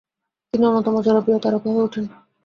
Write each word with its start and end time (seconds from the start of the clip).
তিনি 0.53 0.63
অন্যতম 0.65 0.95
জনপ্রিয় 1.01 1.39
তারকা 1.39 1.67
হয়ে 1.67 1.85
ওঠেন। 1.85 2.05